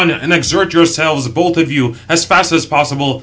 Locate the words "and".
0.09-0.33